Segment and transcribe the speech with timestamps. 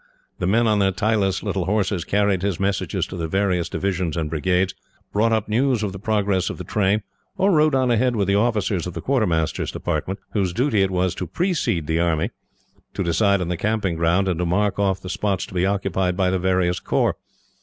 [0.39, 4.31] The men, on their tireless little horses, carried his messages to the various divisions and
[4.31, 4.73] brigades,
[5.13, 7.03] brought up news of the progress of the train,
[7.37, 11.13] or rode on ahead with the officers of the quartermaster's department, whose duty it was
[11.13, 12.31] to precede the army,
[12.95, 16.17] to decide on the camping ground, and to mark off the spots to be occupied
[16.17, 17.15] by the various corps.